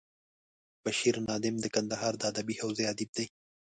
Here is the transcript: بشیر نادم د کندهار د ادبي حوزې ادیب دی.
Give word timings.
بشیر 0.83 1.15
نادم 1.27 1.55
د 1.61 1.65
کندهار 1.75 2.13
د 2.17 2.21
ادبي 2.31 2.55
حوزې 2.61 2.85
ادیب 2.91 3.09
دی. 3.17 3.25